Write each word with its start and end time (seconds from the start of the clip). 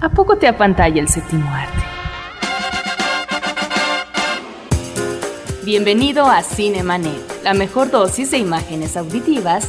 ¿A 0.00 0.08
poco 0.10 0.36
te 0.36 0.46
apantalla 0.46 1.00
el 1.00 1.08
séptimo 1.08 1.48
arte? 1.50 1.82
Bienvenido 5.64 6.26
a 6.26 6.42
Cinemanet, 6.42 7.42
la 7.42 7.52
mejor 7.52 7.90
dosis 7.90 8.30
de 8.30 8.38
imágenes 8.38 8.96
auditivas 8.96 9.68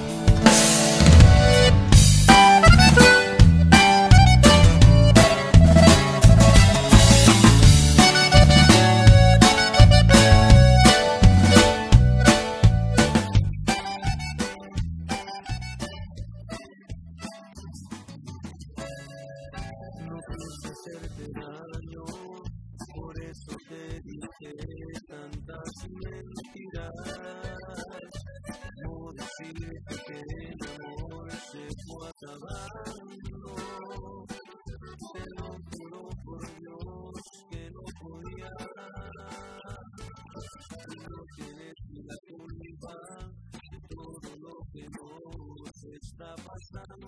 arriba 42.71 43.33
de 43.71 43.79
todo 43.89 44.35
lo 44.37 44.55
que 44.71 44.83
nos 44.83 45.83
está 45.83 46.35
pasando. 46.35 47.07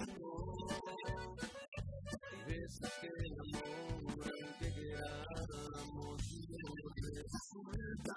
Deja 2.47 2.89
que 3.01 3.07
el 3.07 3.33
amor 3.39 4.25
al 4.25 4.57
que 4.59 4.69
queramos 4.73 6.21
nos 6.59 6.79
resulta. 7.13 8.15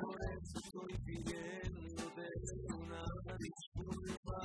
Por 0.00 0.18
eso 0.24 0.56
estoy 0.64 0.94
pidiéndote 1.04 2.28
una 2.74 3.04
disculpa. 3.38 4.38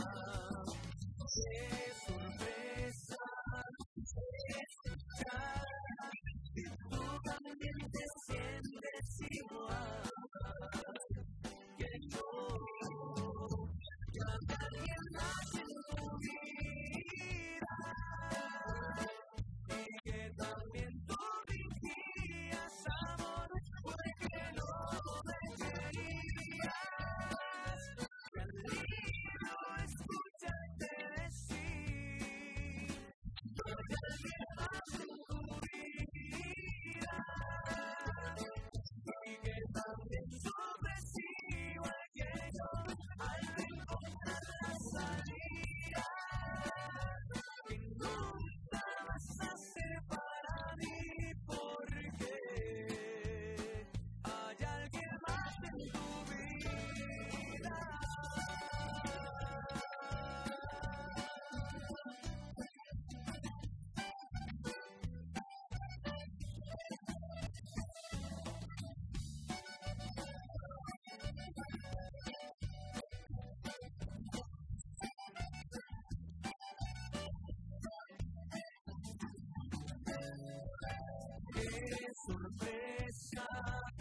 ¡Qué 81.55 82.11
sorpresa! 82.27 83.94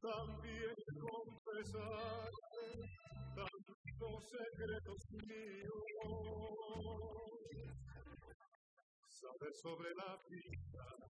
También 0.00 0.74
confesarte 0.98 2.66
tanto 3.34 3.74
secretos 4.20 5.02
míos. 5.28 5.84
Saber 9.08 9.52
sobre 9.54 9.94
la 9.94 10.18
vida. 10.30 11.06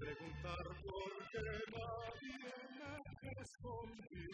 Preguntar 0.00 0.64
por 0.82 1.12
qué 1.30 1.44
nadie 1.76 2.38
me 3.22 3.30
respondió. 3.38 4.32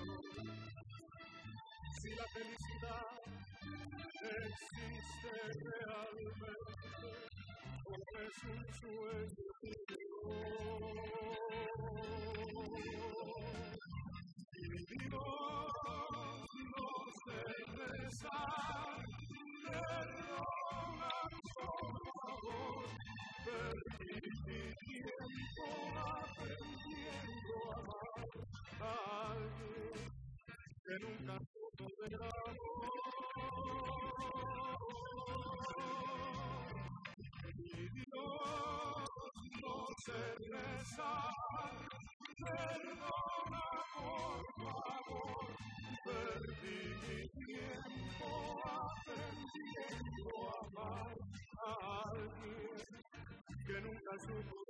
Si 2.00 2.10
la 2.14 2.26
felicidad 2.28 3.10
existe 4.46 5.32
realmente, 5.64 6.50
o 7.84 7.92
es 8.22 8.36
un 8.44 8.62
sueño 8.80 9.46
Dios 14.88 15.26
no 16.76 16.88
sé 17.24 17.40
rezar, 17.74 19.04
perdona 19.62 21.10
por 21.54 21.94
favor, 22.14 22.86
perdí 23.44 25.15
tiempo 25.26 25.64
aprendiendo 25.98 27.54
a 27.70 27.78
amar 27.80 28.26
a 28.80 29.32
alguien 29.32 30.12
que 30.84 30.94
nunca 31.00 31.38
supo 31.52 31.84
del 31.98 32.14
amor. 32.14 32.56
Mi 37.56 37.88
Dios 37.88 39.10
no 39.62 39.86
sé 40.04 40.20
rezar, 40.50 41.34
perdona 42.38 43.64
por 43.94 44.44
favor, 44.56 45.46
perdí 46.04 46.78
mi 47.02 47.18
tiempo 47.46 48.28
aprendiendo 48.64 50.26
a 50.48 50.66
amar 50.66 51.16
a 51.58 52.10
alguien 52.10 52.86
que 53.66 53.80
nunca 53.80 54.18
supo. 54.20 54.65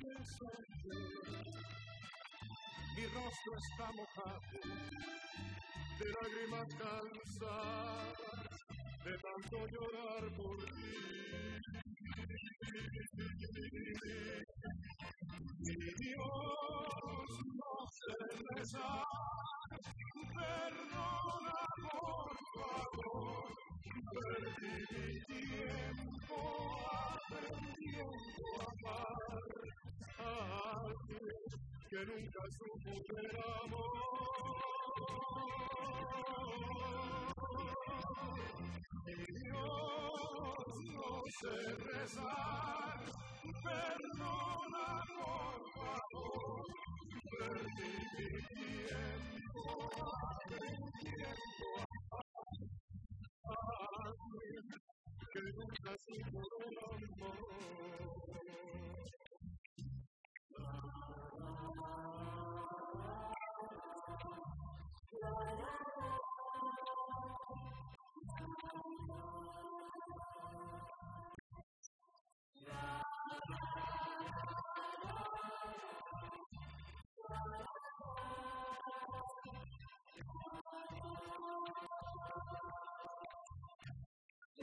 presentes 0.00 1.87
Mi 2.98 3.06
rostro 3.06 3.52
está 3.56 3.92
mojado 3.92 4.40
de 5.98 6.06
lágrimas 6.20 6.66
cansadas 6.74 8.16
de 9.04 9.14
tanto 9.18 9.56
llorar 9.68 10.24
por 10.36 10.56
ti. 10.56 10.98
Mi 15.60 15.76
Dios 16.00 17.28
no 17.54 17.74
se 17.98 18.14
rezar, 18.56 19.04
perdona 20.34 21.58
por 21.92 22.30
favor, 22.56 23.48
perdí 24.12 24.74
mi 24.90 25.08
tiempo 25.24 26.38
aprendiendo 27.22 28.42
a 28.58 28.66
amar 28.72 29.44
a 30.18 30.80
alguien 30.80 31.67
que 31.88 32.04
nunca 32.04 32.40
supo 32.50 32.90
del 33.14 33.30
amor. 33.40 33.88
Mi 39.06 39.14
Dios 39.40 40.68
no 40.92 41.10
sé 41.40 41.56
rezar, 41.76 42.98
perdona 43.64 44.86
por 45.16 45.60
favor, 45.76 46.66
perdí 47.38 47.94
mi 48.18 48.30
tiempo 48.52 49.64
a 53.44 53.58
alguien 54.04 54.66
que 55.32 55.40
nunca 55.56 55.92
supo 56.04 56.40
del 56.58 56.76
amor. 57.16 58.47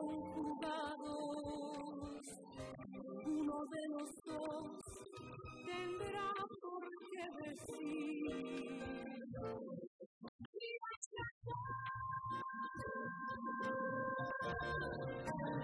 conjugados. 0.00 1.10
Uno 3.26 3.58
de 3.66 3.82
los 3.88 4.10
dos 4.24 4.82
tendrá 5.66 6.30
por 6.62 6.82
qué 7.10 7.24
decir. 7.44 8.70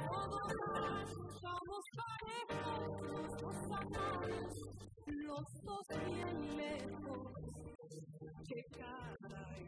Todos 0.08 0.52
somos 1.40 1.82
parejos, 1.96 2.82
los 3.02 3.30
dos 3.42 3.58
amamos, 3.70 4.52
los 5.06 5.46
dos 5.64 5.86
bien 6.06 6.38
lejos. 6.56 7.32
¡Qué 8.48 8.62
caray! 8.78 9.64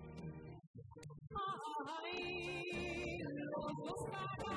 ¡Ay! 2.02 3.18
Los 3.22 3.72
dos 3.84 4.00
pagamos 4.10 4.47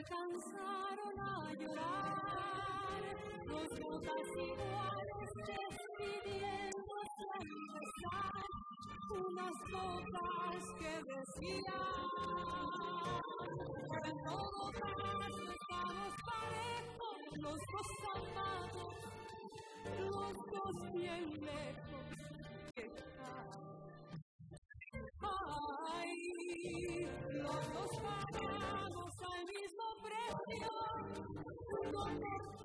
alcanzaron 0.00 1.20
a 1.20 1.52
llorar. 1.54 3.02
Los 3.46 3.68
gotas 3.80 4.28
iguales 4.34 5.30
despidiéndose 5.50 7.24
al 7.36 7.48
besar 7.74 8.46
unas 9.10 9.56
gotas 9.70 10.62
que 10.78 10.92
decían 11.12 11.90
en 14.04 14.16
todo 14.24 14.60
caso 14.72 15.44
estamos 15.52 16.12
parejos 16.24 17.18
los 17.36 17.58
dos 17.72 17.88
precio, 30.50 30.68
uno 31.68 32.59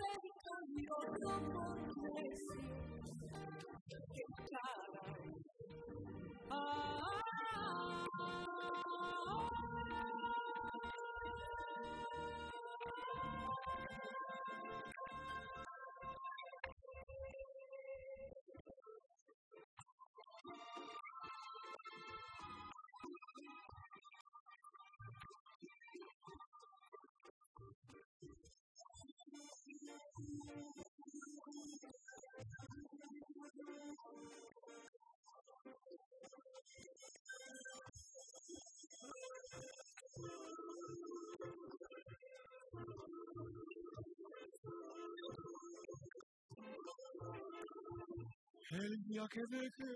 El 48.75 49.03
día 49.05 49.25
que 49.31 49.41
deje 49.49 49.87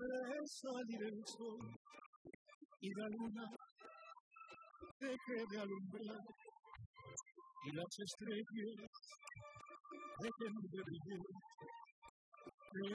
de 0.00 0.46
salir 0.46 1.02
el 1.04 1.22
sol 1.24 1.60
y 2.80 2.90
la 2.92 3.08
luna 3.08 3.44
deje 4.98 5.46
de 5.48 5.60
alumbrar 5.60 6.24
y 7.66 7.72
las 7.72 7.98
estrellas 8.00 8.90
dejen 10.22 10.54
de 10.72 10.82
brillar, 10.82 11.26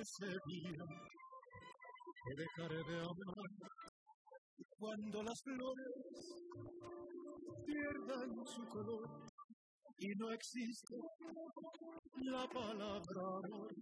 ese 0.01 0.37
día 0.47 0.85
que 2.25 2.33
dejaré 2.35 2.83
de 2.91 2.99
amar 2.99 3.49
cuando 4.77 5.23
las 5.23 5.41
flores 5.43 5.95
pierdan 7.65 8.45
su 8.45 8.65
color 8.67 9.09
y 9.97 10.09
no 10.15 10.31
existe 10.31 10.95
la 12.15 12.45
palabra 12.47 13.21
amor 13.45 13.78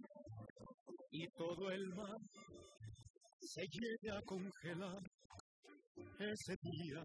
y 1.18 1.26
todo 1.36 1.68
el 1.72 1.84
mar 1.96 2.16
se 3.40 3.62
llegue 3.62 4.16
a 4.16 4.20
congelar. 4.22 5.02
Ese 6.20 6.54
día 6.62 7.02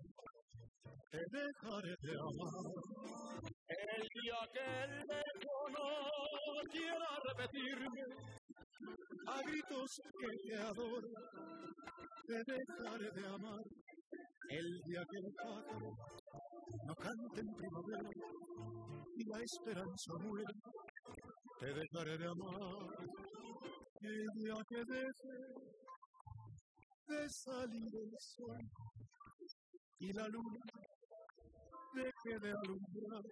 te 1.10 1.22
dejaré 1.32 1.96
de 2.00 2.14
amar. 2.30 2.70
El 3.68 4.04
día 4.14 4.40
que 4.54 4.66
el 4.84 4.94
no 5.74 6.62
quiera 6.70 7.10
repetirme 7.28 8.04
a 9.26 9.40
gritos 9.48 9.92
que 10.20 10.30
te 10.44 10.58
adoro. 10.62 11.10
Te 12.28 12.38
dejaré 12.54 13.10
de 13.20 13.28
amar. 13.28 13.64
El 14.50 14.68
día 14.86 15.04
que 15.10 15.18
el 15.18 15.34
pájaro 15.42 15.90
no 16.86 16.96
cante 16.96 17.42
en 17.42 17.50
primavera 17.56 18.10
y 19.16 19.24
la 19.26 19.40
esperanza 19.42 20.14
muera 20.20 20.54
te 21.60 21.74
dejaré 21.74 22.18
de 22.18 22.26
amar 22.26 23.73
el 24.04 24.28
día 24.36 24.56
que 24.68 24.84
deje 24.84 25.36
de 27.08 27.30
salir 27.30 27.96
el 27.96 28.12
sol 28.20 28.60
y 30.00 30.12
la 30.12 30.28
luna 30.28 30.60
deje 31.94 32.40
de 32.40 32.52
alumbrar. 32.52 33.24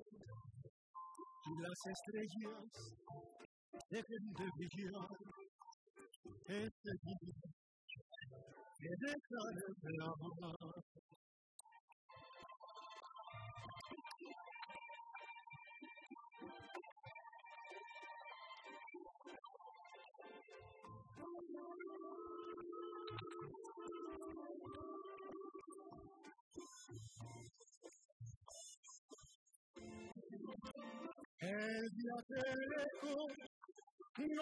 Y 1.43 1.61
las 1.61 1.79
estrellas 1.87 2.95
dejen 3.89 4.33
de 4.37 4.47
brillar. 4.55 5.07
Este 6.47 6.91
día 7.03 7.17
que 8.77 8.89
dejaré 9.01 9.67
de 9.81 10.03
amar 10.03 10.70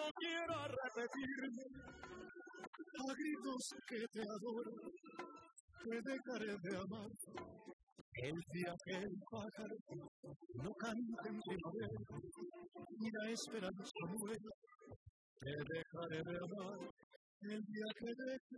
no 0.00 0.08
quiera 0.16 0.58
repetirme 0.80 1.64
a 3.00 3.14
gritos 3.20 3.64
que 3.88 4.00
te 4.12 4.22
adoro, 4.22 4.74
te 5.84 5.96
dejaré 6.10 6.56
de 6.64 6.76
amar. 6.76 7.10
El 8.12 8.36
día 8.52 8.72
que 8.84 8.96
el 8.96 9.14
pájaro 9.30 9.76
no 10.62 10.72
cante 10.74 11.28
en 11.28 11.40
primavera 11.40 12.00
y 12.98 13.10
la 13.10 13.30
esperanza 13.30 14.02
muera, 14.18 14.50
te 15.40 15.52
dejaré 15.74 16.20
de 16.30 16.36
amar. 16.46 16.78
El 17.42 17.62
día 17.62 17.88
que 17.98 18.10
deje 18.20 18.56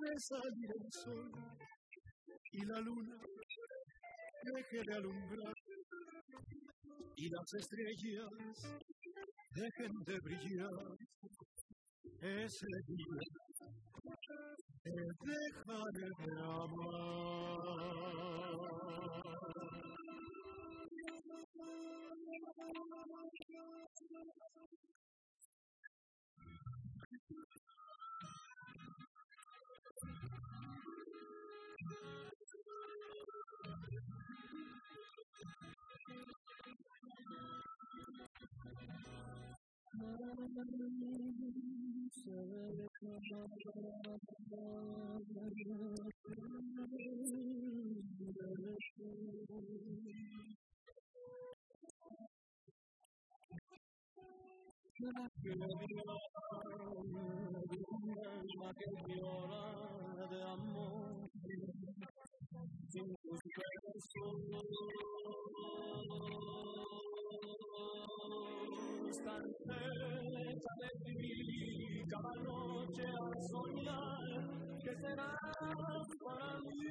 de 0.00 0.18
salir 0.18 0.70
el 0.80 0.92
sol 0.92 1.30
y 2.52 2.64
la 2.64 2.80
luna 2.80 3.16
deje 4.42 4.82
de 4.86 4.94
alumbrar 4.94 5.54
y 7.16 7.28
las 7.28 7.54
estrellas 7.54 8.89
dejen 9.54 9.92
de 10.06 10.18
brillar. 10.20 10.96
Ese 12.20 12.66
día 12.86 13.20
te 14.82 14.90
dejaré 15.26 16.08
de 16.18 16.32
amar. 16.42 17.99
Sin 62.90 63.16
tus 63.22 63.40
besos 63.44 64.10
tan 69.18 69.42
cerca 69.66 70.72
de 70.80 70.90
ti 71.04 72.04
cada 72.08 72.34
noche 72.42 73.04
al 73.06 73.42
soñar 73.50 74.24
que 74.82 74.94
serás 74.96 76.06
para 76.22 76.60
mí 76.60 76.89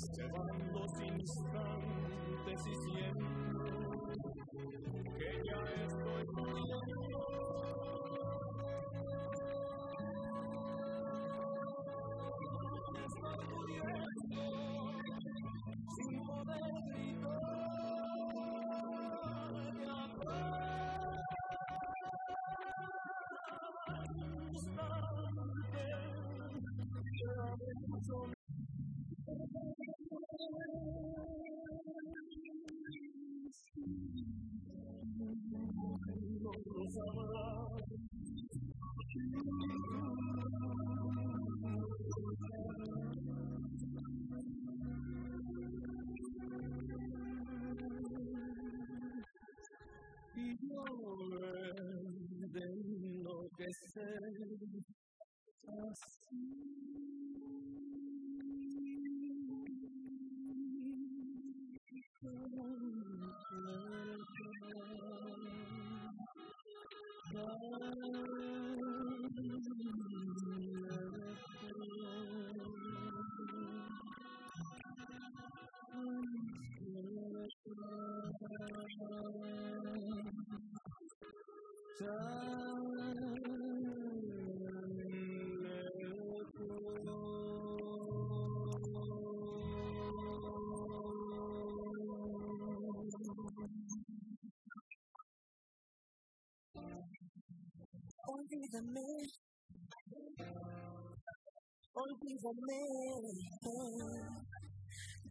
Se 0.00 0.22
van 0.22 0.72
los 0.72 0.92
instantes 1.02 2.66
y 2.66 2.74
siento 2.74 3.26
que 5.18 5.28
ya 5.44 5.60
estoy 5.84 6.24
muriendo. 6.32 7.10
Estoy 13.04 13.40
muriendo 13.52 14.44
sin 15.96 16.16
poder 16.26 16.72
gritar 16.94 17.42
de 19.74 19.84
amor. 19.84 20.40
Instante, 24.50 25.84
ya 27.20 27.36
me 27.56 28.39
y 36.92 37.49
Olvídame, 98.30 99.04
olvídame, 101.92 102.82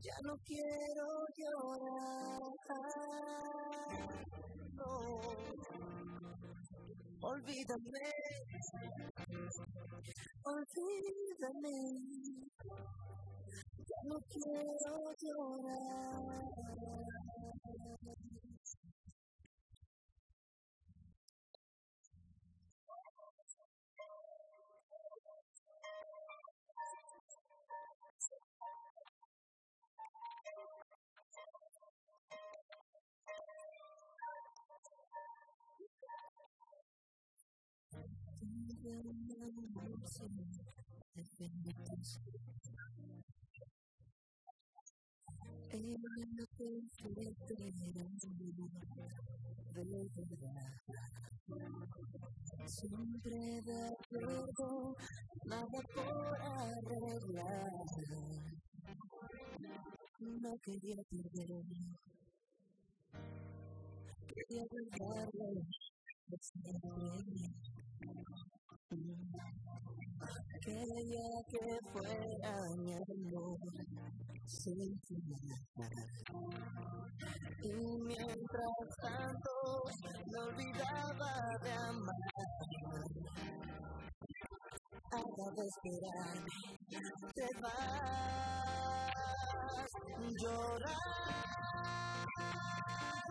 ya 0.02 0.16
no 0.24 0.38
quiero 0.46 1.26
llorar. 1.36 2.42
No. 4.76 5.59
Olvídame, 7.30 8.10
olvídame, 10.44 11.78
ya 13.90 14.00
no 14.06 14.18
quiero 14.28 15.14
llorar. 15.22 16.50
Siempre 52.68 53.62
de 53.64 53.88
acuerdo, 53.88 54.96
nada 55.46 55.80
por 55.94 56.42
arreglar. 56.42 57.72
No 60.20 60.58
quería 60.60 61.04
perderme, 61.04 61.98
quería 64.28 64.66
guardarlo, 64.70 65.62
desde 66.28 67.79
Quería 70.62 71.30
que 71.50 71.80
fuera 71.92 72.54
mi 72.78 72.94
amor 72.94 73.60
sin 74.46 75.00
final. 75.02 76.00
Y 77.64 77.74
mientras 78.06 78.88
tanto 79.02 79.52
me 80.32 80.40
olvidaba 80.40 81.32
de 81.64 81.72
amar. 81.72 82.16
Acabo 85.12 85.52
de 85.56 85.66
esperar, 85.66 86.38
te 87.36 87.48
vas 87.62 88.50
llorar, 90.38 90.96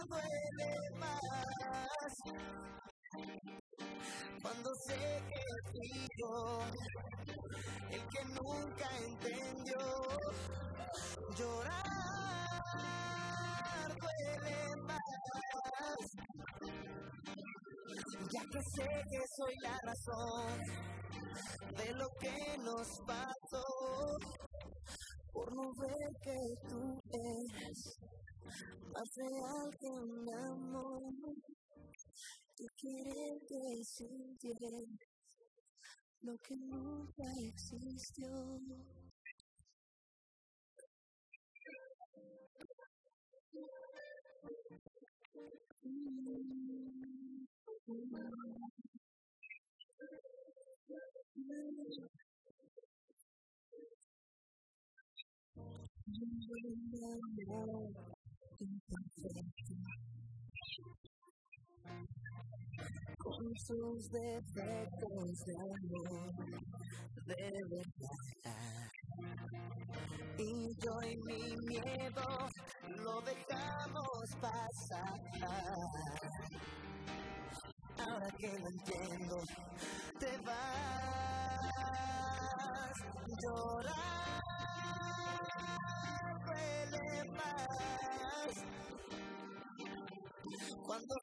duele 0.08 0.90
más 0.98 2.87
cuando 4.68 4.74
sé 4.86 5.22
que 5.72 5.86
yo 6.18 6.60
el 7.90 8.02
que 8.08 8.22
nunca 8.24 8.86
entendió. 9.06 9.78
Llorar 11.36 11.78
duele 14.00 14.58
más. 14.82 14.98
Ya 18.32 18.42
que 18.52 18.60
sé 18.74 18.88
que 19.10 19.20
soy 19.36 19.54
la 19.62 19.76
razón 19.84 20.48
de 21.76 21.88
lo 21.94 22.08
que 22.20 22.58
nos 22.58 22.88
pasó 23.06 23.66
por 25.32 25.54
no 25.54 25.72
ver 25.80 26.10
que 26.22 26.38
tú 26.68 27.00
eres 27.12 27.78
más 28.92 29.08
real 29.16 29.68
que 29.80 29.88
un 29.88 30.28
amor 30.34 31.57
y 32.60 32.68
querer 32.76 33.38
que 33.46 33.84
sintieras 33.84 34.84
lo 36.22 36.36
que 36.38 36.56
nunca 36.56 37.24
existió. 37.38 38.60
Con 63.18 63.56
sus 63.56 64.10
defectos 64.10 65.44
de 65.46 65.54
amor 65.56 66.34
de 67.26 67.50
verdad. 67.70 68.90
Y 70.38 70.76
yo 70.82 71.02
y 71.02 71.16
mi 71.18 71.56
miedo 71.66 72.48
lo 73.04 73.20
dejamos 73.22 74.36
pasar. 74.40 75.20
Ahora 77.98 78.30
que 78.38 78.58
lo 78.58 78.68
entiendo, 78.68 79.36
te 80.20 80.38
vas 80.46 81.38
llorar, 83.42 84.42
duele 86.46 87.24
más 87.36 88.54
cuando 90.86 91.14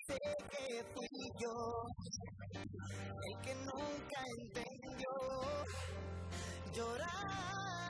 que 0.76 0.84
fui 0.94 1.08
yo 1.40 1.56
el 3.28 3.36
que 3.44 3.56
nunca 3.56 4.20
entendió. 4.40 5.14
Llorar 6.74 7.90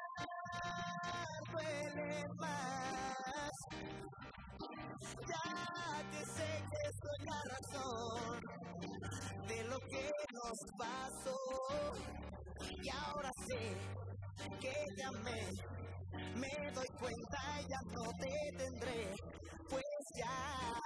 duele 1.52 2.28
más. 2.38 3.56
Ya 5.32 5.48
que 6.12 6.26
sé 6.36 6.50
que 6.71 6.84
soy 7.02 7.19
la 7.32 7.41
razón 7.54 8.39
de 9.48 9.63
lo 9.63 9.80
que 9.80 10.12
nos 10.34 10.58
pasó. 10.78 11.39
Y 12.84 12.89
ahora 12.89 13.32
sé 13.48 13.62
que 14.62 14.76
me 15.24 15.39
me 16.36 16.71
doy 16.71 16.88
cuenta 17.00 17.62
y 17.62 17.67
ya 17.67 17.82
no 17.93 18.04
te 18.21 18.58
tendré. 18.58 19.15
Pues 19.69 19.84
ya 20.17 20.85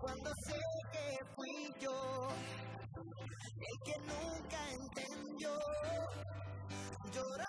cuando 0.00 0.30
sé 0.46 0.58
que 0.92 1.06
fui 1.36 1.74
yo 1.80 2.28
el 3.68 3.76
que 3.84 3.96
nunca 4.00 4.58
entendió 4.70 5.52
llorar 7.12 7.46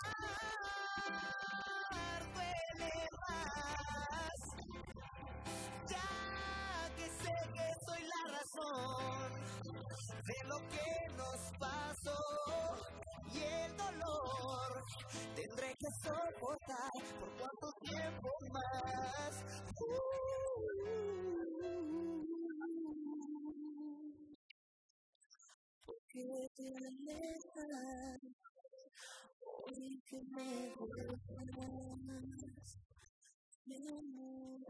duele 2.34 2.94
más. 3.28 4.40
Ya 5.88 6.10
que 6.98 7.06
sé 7.10 7.34
que 7.54 7.68
soy 7.86 8.04
la 8.04 8.22
razón 8.38 9.21
de 9.92 10.48
lo 10.48 10.58
que 10.70 10.88
nos 11.18 11.52
pasó 11.60 12.18
y 13.34 13.40
el 13.40 13.76
dolor 13.76 14.82
tendré 15.36 15.76
que 15.78 15.88
soportar 16.02 16.92
por 17.20 17.30
cuánto 17.38 17.72
tiempo 17.82 18.30
más. 18.54 19.44
porque 25.86 26.48
te 26.56 26.68
alejas 26.78 28.20
hoy 29.42 30.02
que 30.06 30.20
me 30.32 30.74
gustas 30.76 31.22
mi 33.66 33.88
amor 33.88 34.62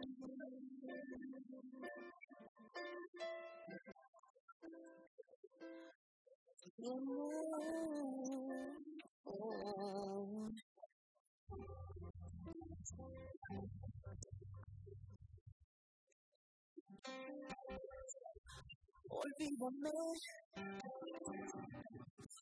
Olvídame, 19.10 19.92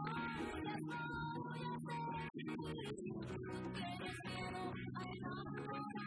huyas 0.55 0.83
más, 0.83 1.35
voy 1.45 1.61
a 1.61 1.79
ser. 1.85 2.09
No 2.47 2.55
tienes 3.75 4.17
miedo 4.25 4.63
a 4.95 5.03
enamorarte. 5.13 5.99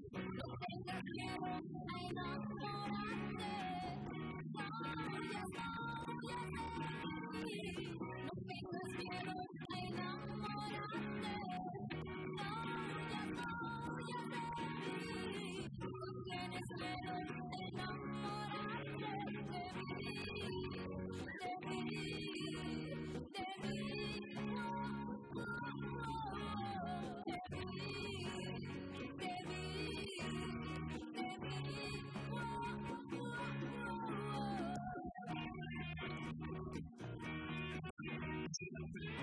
a 38.96 39.19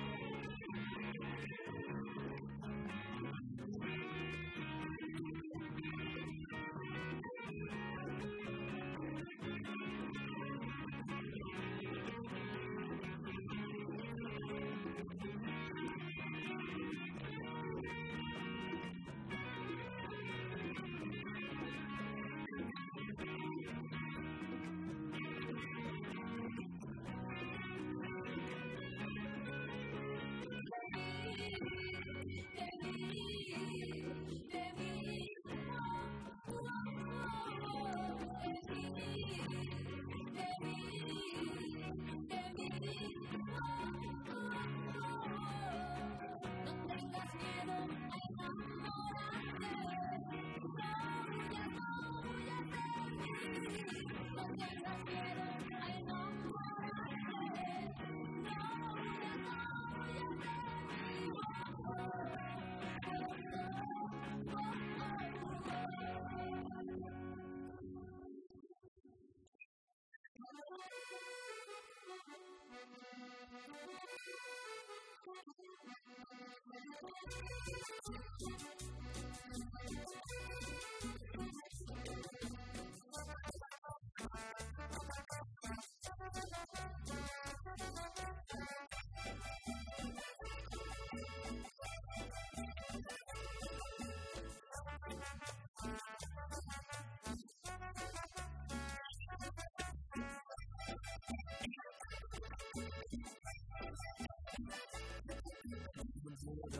mí 106.46 106.56
podrás 106.62 106.75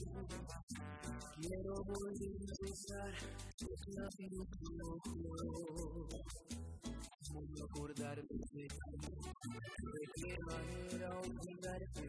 Quiero 1.40 1.74
volver 1.84 2.38
a 2.40 2.64
besar 2.64 3.12
tus 3.56 3.80
labios 3.94 4.48
rojos. 4.78 6.08
Voy 7.32 7.60
acordarme 7.62 8.26
de 8.28 8.38
ti. 8.50 8.66
De 9.82 10.04
qué 10.16 10.36
manera 10.46 11.08
olvidarte 11.20 12.04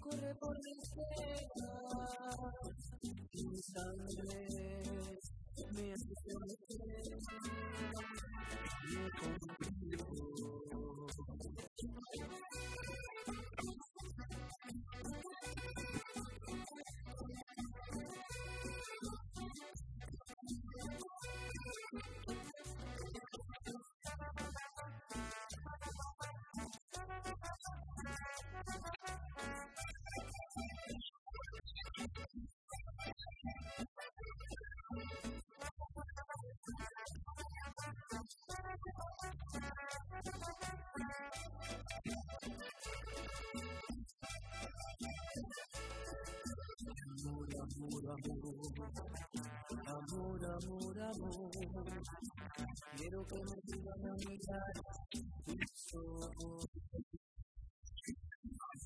corre 0.00 0.34
por 0.40 0.56
mis 0.62 0.94
venas, 0.94 2.54
mi 3.34 3.62
sangre 3.62 4.49
amor, 49.86 50.44
amor, 50.44 51.00
amor. 51.00 51.50
Quiero 52.96 53.26
que 53.26 53.36
me 53.36 53.56
digan 53.64 54.06
a 54.08 54.14
mirar 54.14 54.72
tus 55.46 55.94
ojos. 55.94 56.68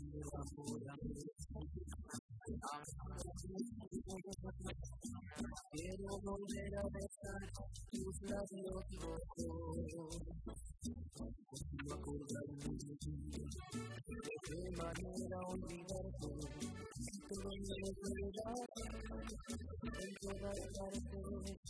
Amor, 0.00 0.28
amor, 0.34 0.82
amor. 0.90 2.23
Quiero 5.72 6.20
volver 6.20 6.76
a 6.76 6.82
besar 6.90 7.40
tus 7.90 8.20
labios 8.22 8.84
rojos. 8.98 10.18
No 11.86 11.94
acordarme 11.94 12.68
de 12.84 12.96
ti, 12.96 13.14
de 13.30 14.34
qué 14.44 14.60
manera 14.76 15.38
olvidarte, 15.48 16.28
todo 17.28 17.48
me 17.48 17.80
verdad, 18.12 18.68
en 20.00 20.12
todas 20.20 20.58
partes 20.68 21.64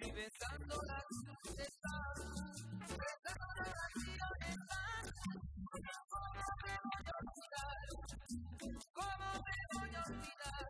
Y 0.00 0.10
besando 0.10 0.82
la 0.86 0.98
la 0.98 1.98
¿cómo 6.10 6.34
me 6.64 6.74
voy 6.84 7.04
a 7.06 7.16
olvidar? 7.20 7.86
¿Cómo 8.92 9.28
me 9.44 9.56
voy 9.72 9.92
a 9.94 10.02
olvidar? 10.04 10.64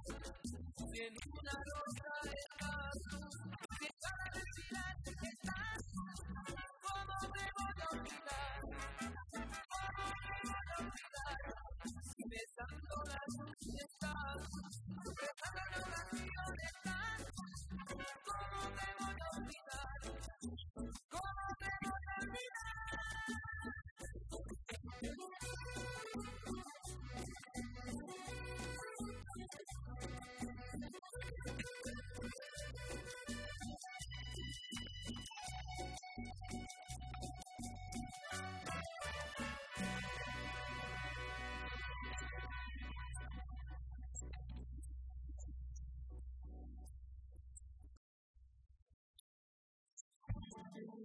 En 0.94 1.14
una 1.32 1.52
noche 1.52 1.87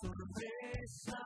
sorpresa 0.00 1.18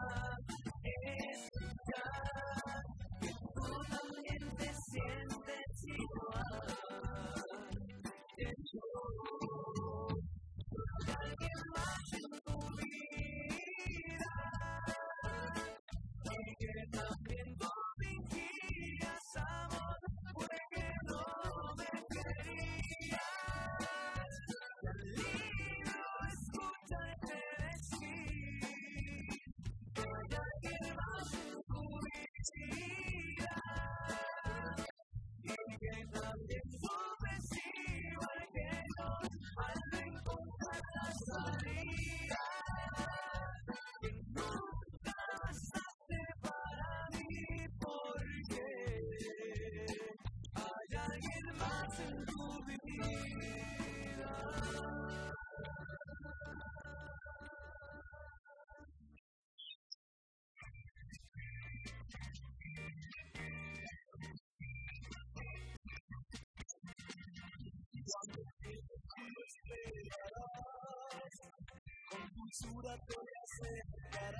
dulzura 72.54 72.96
te 73.06 73.14
acercarás. 73.44 74.34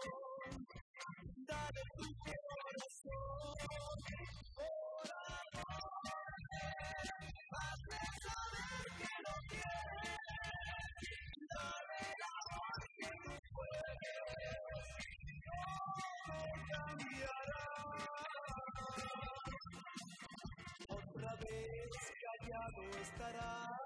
buscará, 23.22 23.78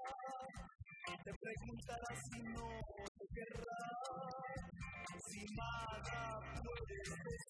te 1.24 1.32
preguntará 1.34 2.16
si 2.16 2.42
no 2.42 2.68
te 3.18 3.26
querrá, 3.34 3.88
si 5.28 5.44
nada 5.54 6.40
puedes 6.62 7.45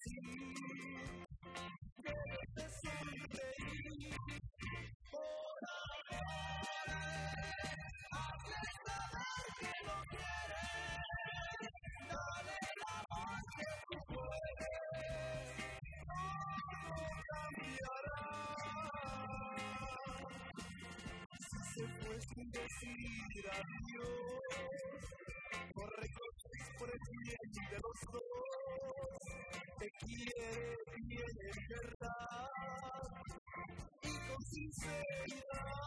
se 21.77 21.87
fue 21.87 22.19
sin 22.21 22.51
decir 22.51 23.45
adiós. 23.51 24.41
Correcto, 25.73 26.23
por 26.79 26.89
el 26.89 26.99
bien 27.21 27.69
de 27.69 27.77
los 27.83 27.99
dos. 28.11 29.21
Te 29.79 29.91
quiere 30.05 30.75
bien 31.05 31.35
en 31.53 31.67
verdad 31.69 32.49
y 34.01 34.13
con 34.27 34.45
sinceridad. 34.45 35.86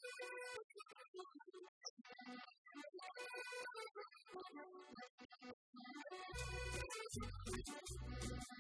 tú. 8.48 8.53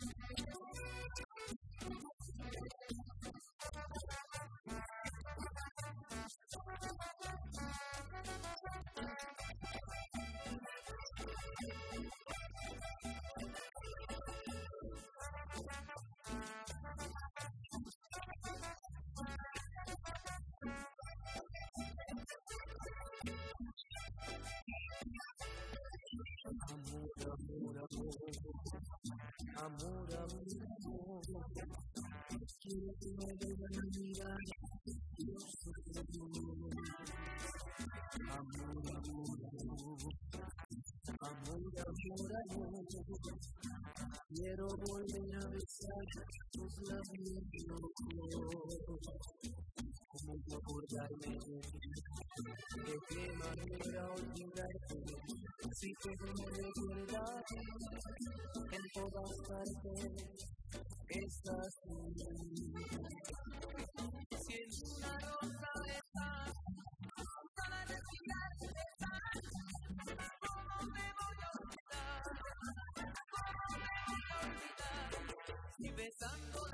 Amor, 29.64 30.08
amor, 30.14 31.24
quiero 32.62 32.92
que 33.00 33.10
me 33.16 33.34
vuelvan 33.34 33.76
a 33.76 33.84
mirar, 33.98 34.44
yo 35.18 35.40
soy 35.40 35.84
amor, 35.96 36.74
amor, 38.28 38.60
amor, 38.60 38.86
amor, 38.92 39.40
amor, 41.22 41.64
quiero 44.36 44.68
volver 44.68 45.36
a 45.36 45.48
besar 45.48 46.06
tus 46.52 46.74
labios 46.90 47.44
como 50.08 50.36
yo 50.46 50.58
acordarme 50.58 51.40
de 52.86 52.96
qué 53.10 53.24
manera 53.34 54.04
olvidarte 54.12 54.98
si 55.74 55.94
todo 55.94 56.34
me 56.38 56.46
recuerda 56.52 57.44
en 57.56 58.63
todas 58.94 59.38
partes 59.48 60.12
estás 61.10 61.82
tú 61.84 62.14
si 64.46 64.54
en 64.54 64.70
una 64.96 65.14
rosa 65.20 65.72
estás 65.98 66.54
para 67.56 67.86
respirar 67.86 68.52
estás 68.62 69.36
cómo 70.40 70.78
me 70.92 71.08
voy 75.80 75.92
besando 75.96 76.73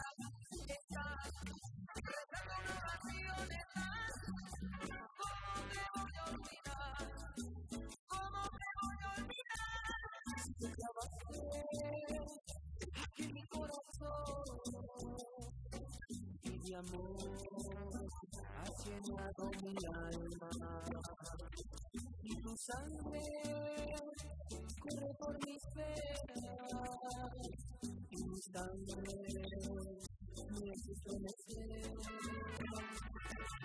amor. 16.74 17.18
Has 18.58 18.86
llenado 18.86 19.52
mi 19.64 19.76
alma. 19.94 20.52
Y 22.24 22.42
tu 22.42 22.56
sangre 22.58 23.24
corre 24.82 25.14
por 25.20 25.34
mis 25.46 25.64
venas 25.76 26.60
y 28.12 28.24
mi 28.24 28.40
me 30.60 30.72
estremece 30.92 31.64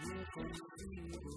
me 0.07 0.19
contigo 0.33 1.35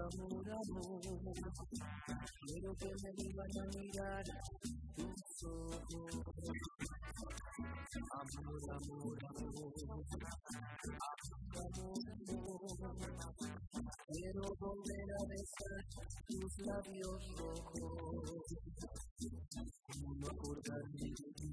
amor, 0.00 0.10
amor, 0.14 0.30
amor. 0.30 0.39
Quiero 1.32 2.74
que 2.74 2.90
me 3.02 3.12
digan 3.12 3.50
a 3.56 3.66
mirar 3.78 4.24
tus 4.96 5.44
ojos. 5.44 6.10
Amor, 8.10 8.62
amor, 8.72 9.18
amor. 9.28 9.72
Amor, 11.54 12.00
amor. 12.10 13.34
Quiero 14.12 14.42
volver 14.58 15.08
a 15.14 15.24
besar 15.28 15.80
tus 16.26 16.52
labios 16.66 17.22
rojos. 17.38 18.44
No 20.00 20.28
acordarme 20.28 20.98
de 20.98 21.32
ti. 21.36 21.50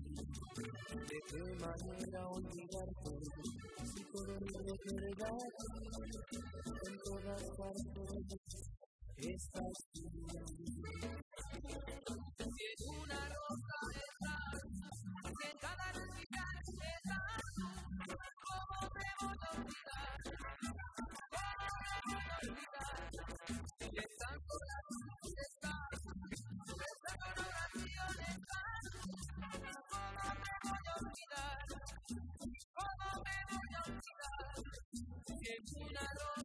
De 1.08 1.20
qué 1.30 1.44
manera 1.62 2.28
olvidarte. 2.30 3.14
Si 3.86 4.02
todo 4.12 4.34
me 4.40 4.58
recuerda 4.58 5.30
en 6.88 6.98
todas 7.04 7.44
partes 7.58 8.77
Si 9.20 9.30
es 9.32 9.50
una 12.86 13.20
rosa 13.30 13.78
estás, 13.96 14.62
si 15.24 15.44
en 15.50 15.58
cada 15.58 15.92
respirar 15.92 16.56
estás, 16.62 17.42
¿cómo 18.46 18.78
me 18.94 19.10
voy 19.20 19.40
a 19.42 19.50
olvidar? 19.58 20.18
¿Cómo 21.34 21.66
me 21.82 21.90
a 22.22 22.38
olvidar? 22.44 23.02
Si 23.80 23.88
besando 23.90 24.54
la 24.70 24.78
luz 24.92 25.34
estás, 25.48 25.98
besando 26.78 27.28
la 27.38 27.44
oración 27.50 28.16
estás, 28.22 28.84
¿cómo 29.90 30.14
a 30.78 30.96
olvidar? 31.02 31.58
¿Cómo 32.78 33.10
me 33.26 33.38
a 33.74 33.82
olvidar? 33.82 34.54
Si 35.26 35.48
es 35.50 35.66
una 35.74 36.06
rosa 36.14 36.37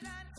cada 0.00 0.37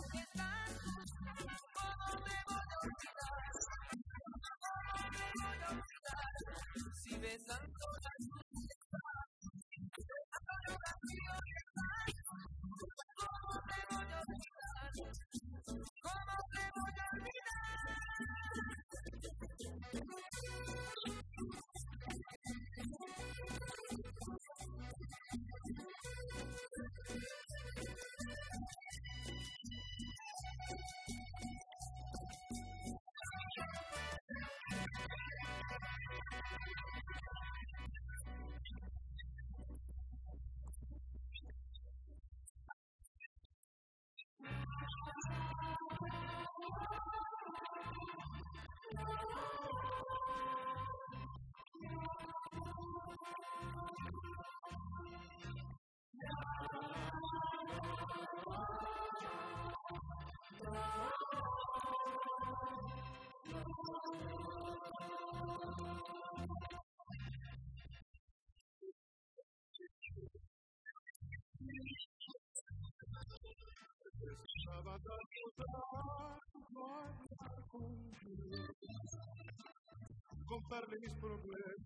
contarle 80.48 81.00
mis 81.00 81.14
problemas. 81.16 81.79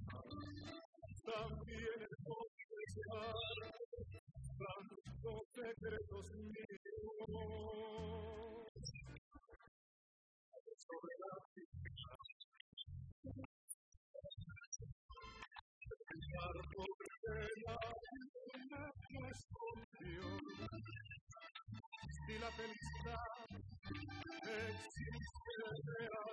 Existe 25.74 26.24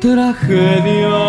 Tragedia 0.00 1.20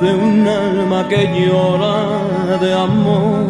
de 0.00 0.14
un 0.14 0.46
alma 0.46 1.08
que 1.08 1.26
llora 1.34 2.58
de 2.60 2.72
amor. 2.72 3.46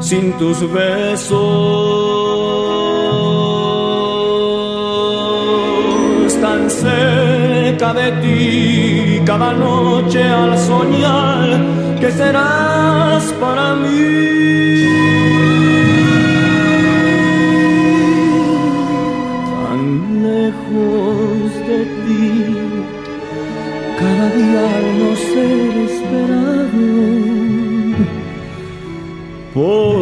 Sin 0.00 0.32
tus 0.38 0.58
besos 0.72 2.21
tan 6.42 6.68
cerca 6.68 7.94
de 7.94 8.08
ti 8.20 9.22
cada 9.24 9.52
noche 9.52 10.22
al 10.24 10.58
soñar 10.58 11.48
que 12.00 12.10
serás 12.10 13.24
para 13.42 13.76
mí 13.82 14.02
tan 19.62 19.82
lejos 20.26 21.48
de 21.68 21.78
ti 22.02 22.26
cada 24.00 24.26
día 24.38 24.62
al 24.78 24.86
no 25.00 25.10
ser 25.30 25.72
esperado 25.90 26.88
por 29.54 30.01